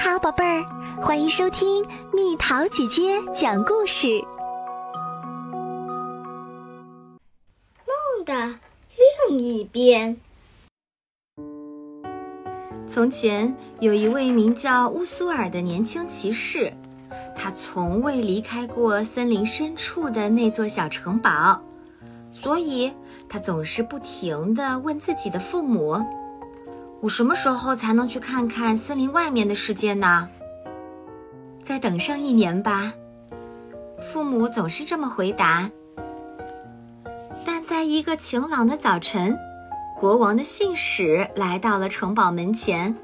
[0.00, 0.64] 好，宝贝儿，
[1.02, 4.06] 欢迎收听蜜桃姐姐讲故事。
[7.84, 8.54] 梦的
[9.28, 10.16] 另一边。
[12.86, 16.72] 从前有一位名叫乌苏尔的年轻骑士，
[17.34, 21.60] 他从未离开过森林深处的那座小城堡，
[22.30, 22.92] 所以
[23.28, 26.00] 他总是不停地问自己的父母。
[27.00, 30.28] 我什么时候才能去看看森林外面的世界呢？
[31.62, 32.92] 再等上一年吧，
[34.00, 35.70] 父母总是这么回答。
[37.46, 39.38] 但在一个晴朗的早晨，
[40.00, 42.96] 国王的信使来到了城堡门前，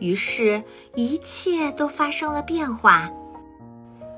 [0.00, 0.62] 于是，
[0.96, 3.08] 一切都发生了变化。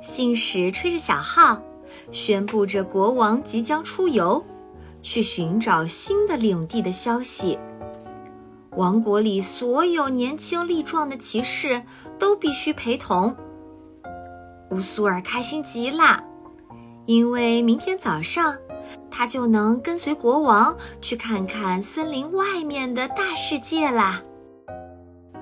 [0.00, 1.60] 信使吹着小号，
[2.10, 4.42] 宣布着国王即将出游，
[5.02, 7.58] 去寻找新的领地的消息。
[8.76, 11.82] 王国里所有年轻力壮的骑士
[12.18, 13.36] 都必须陪同。
[14.70, 16.22] 乌苏尔开心极了，
[17.04, 18.56] 因为明天早上，
[19.10, 24.22] 他就能跟随国王去看看森林外面的大世界啦。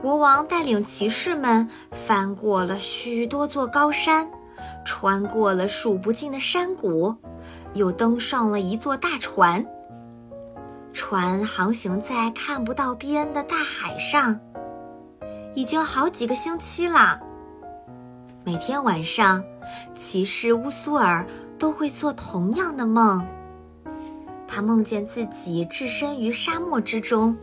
[0.03, 4.29] 国王带领骑士们翻过了许多座高山，
[4.85, 7.15] 穿过了数不尽的山谷，
[7.75, 9.65] 又登上了一座大船。
[10.93, 14.39] 船航行在看不到边的大海上，
[15.55, 17.19] 已经好几个星期了。
[18.45, 19.43] 每天晚上，
[19.95, 21.27] 骑士乌苏尔
[21.59, 23.27] 都会做同样的梦。
[24.49, 27.37] 他梦见自己置身于沙漠之中，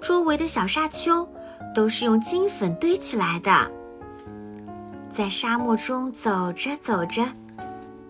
[0.00, 1.26] 周围的小沙丘
[1.74, 3.70] 都是用金粉堆起来的。
[5.10, 7.24] 在沙漠中走着走着，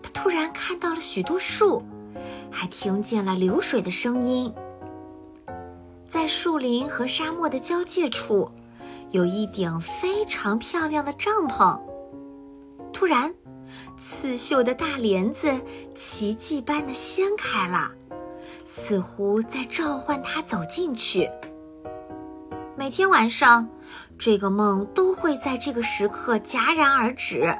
[0.01, 1.83] 他突然看到了许多树。
[2.59, 4.51] 还听见了流水的声音。
[6.07, 8.49] 在树林和沙漠的交界处，
[9.11, 11.79] 有一顶非常漂亮的帐篷。
[12.91, 13.31] 突然，
[13.99, 15.55] 刺绣的大帘子
[15.93, 17.91] 奇迹般的掀开了，
[18.65, 21.29] 似乎在召唤他走进去。
[22.75, 23.69] 每天晚上，
[24.17, 27.55] 这个梦都会在这个时刻戛然而止。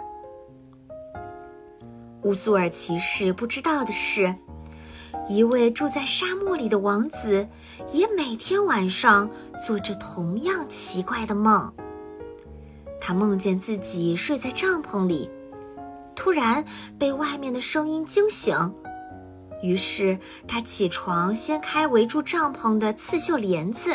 [2.24, 4.34] 乌苏尔骑士不知道的是。
[5.28, 7.48] 一位住在沙漠里的王子，
[7.92, 9.30] 也每天晚上
[9.66, 11.74] 做着同样奇怪的梦。
[13.02, 15.30] 他梦见自己睡在帐篷里，
[16.16, 16.64] 突然
[16.98, 18.74] 被外面的声音惊醒，
[19.62, 23.92] 于是他起床掀开围住帐篷的刺绣帘子。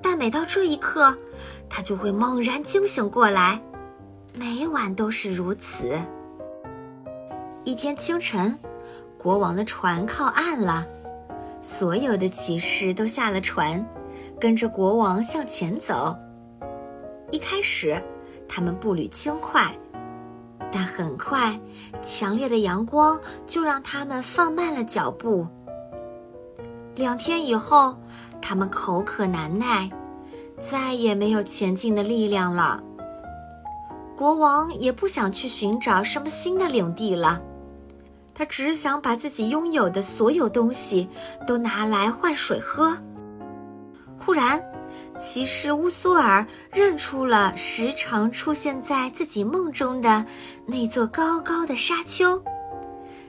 [0.00, 1.16] 但每到这一刻，
[1.70, 3.62] 他就会猛然惊醒过来，
[4.36, 5.98] 每晚都是如此。
[7.64, 8.58] 一天清晨。
[9.22, 10.84] 国王的船靠岸了，
[11.60, 13.86] 所有的骑士都下了船，
[14.40, 16.16] 跟着国王向前走。
[17.30, 18.02] 一开始，
[18.48, 19.72] 他们步履轻快，
[20.72, 21.56] 但很快，
[22.02, 25.46] 强烈的阳光就让他们放慢了脚步。
[26.96, 27.96] 两天以后，
[28.40, 29.88] 他们口渴难耐，
[30.58, 32.82] 再也没有前进的力量了。
[34.16, 37.40] 国王也不想去寻找什么新的领地了。
[38.34, 41.06] 他只想把自己拥有的所有东西
[41.46, 42.96] 都拿来换水喝。
[44.18, 44.62] 忽然，
[45.18, 50.24] 骑士乌苏尔认出了时常出现在自己梦中的
[50.64, 52.42] 那座高高的沙丘。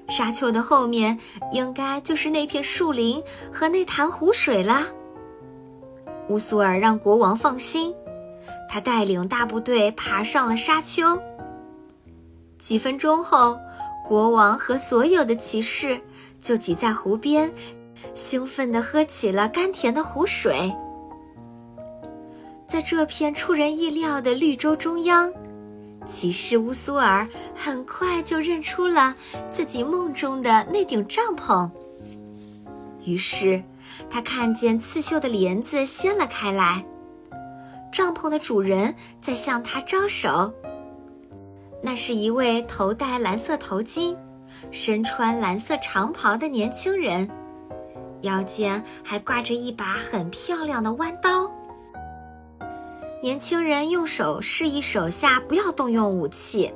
[0.08, 1.18] 沙丘的后面
[1.52, 3.22] 应该就是那片树林
[3.52, 4.86] 和那潭湖水啦。
[6.30, 7.94] 乌苏尔让国王放心，
[8.70, 11.20] 他带领大部队爬上了沙丘。
[12.58, 13.60] 几分钟后。
[14.08, 16.00] 国王和所有的骑士
[16.42, 17.52] 就挤在湖边，
[18.14, 20.72] 兴奋地喝起了甘甜的湖水。
[22.68, 25.32] 在这片出人意料的绿洲中央，
[26.06, 29.16] 骑士乌苏尔很快就认出了
[29.52, 31.70] 自己梦中的那顶帐篷。
[33.06, 33.64] 于是，
[34.10, 36.84] 他看见刺绣的帘子掀了开来，
[37.92, 40.54] 帐篷的主人在向他招手。
[41.86, 44.16] 那是一位头戴蓝色头巾、
[44.72, 47.30] 身穿蓝色长袍的年轻人，
[48.22, 51.52] 腰间还挂着一把很漂亮的弯刀。
[53.22, 56.74] 年轻人用手示意手下不要动用武器，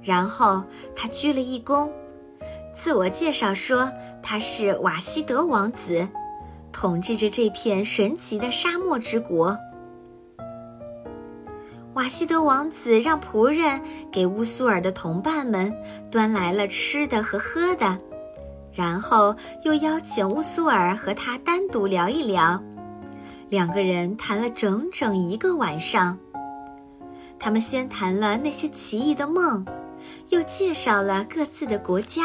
[0.00, 0.62] 然后
[0.96, 1.90] 他鞠了一躬，
[2.74, 3.92] 自我介绍说
[4.22, 6.08] 他是瓦西德王子，
[6.72, 9.54] 统治着这片神奇的沙漠之国。
[11.94, 13.78] 瓦西德王子让仆人
[14.10, 15.70] 给乌苏尔的同伴们
[16.10, 17.98] 端来了吃的和喝的，
[18.72, 22.58] 然后又邀请乌苏尔和他单独聊一聊，
[23.50, 26.18] 两个人谈了整整一个晚上。
[27.38, 29.62] 他们先谈了那些奇异的梦，
[30.30, 32.22] 又介绍了各自的国家。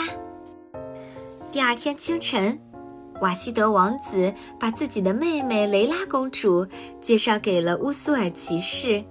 [1.51, 2.57] 第二天清晨，
[3.19, 6.65] 瓦西德王子把自己的妹妹雷拉公主
[7.01, 9.03] 介绍给了乌苏尔骑士。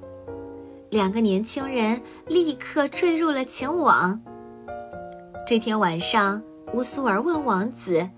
[0.90, 4.20] 两个年轻人立刻坠入了情网。
[5.46, 6.40] 这天晚上，
[6.74, 8.08] 乌苏尔问王子，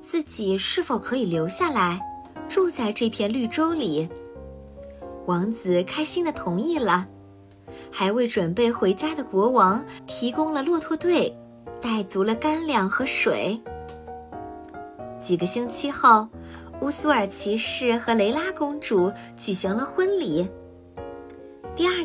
[0.00, 2.00] 自己是否可以留下来，
[2.48, 4.08] 住在这片绿洲里。
[5.26, 7.06] 王子开心地同意了。
[7.90, 11.34] 还为准备回家的国王提供了骆驼队，
[11.80, 13.60] 带足了干粮和水。
[15.20, 16.28] 几个星期后，
[16.80, 20.46] 乌苏尔骑士和雷拉公主举行了婚礼。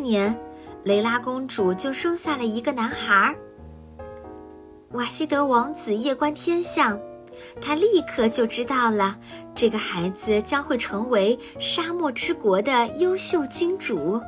[0.06, 0.38] 年，
[0.84, 3.36] 雷拉公主就生下了一个男孩。
[4.92, 6.98] 瓦西德王子夜观天象，
[7.60, 9.18] 他立刻就知道了
[9.56, 14.22] 这个孩子将会成为沙漠之国的优秀君主。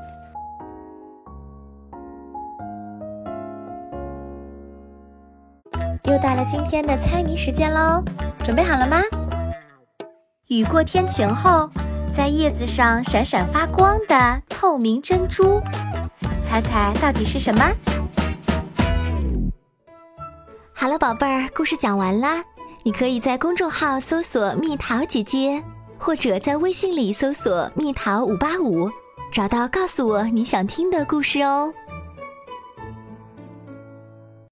[6.05, 8.03] 又到了今天的猜谜时间喽，
[8.43, 9.01] 准备好了吗？
[10.47, 11.69] 雨过天晴后，
[12.17, 15.61] 在叶子上闪闪发光的透明珍珠，
[16.43, 17.63] 猜猜到底是什么？
[20.73, 22.43] 好了，宝贝儿，故事讲完啦。
[22.81, 25.63] 你可以在公众号搜索“蜜桃姐姐”，
[25.99, 28.89] 或者在微信里搜索“蜜桃五八五”，
[29.31, 31.71] 找到告诉我你想听的故事哦。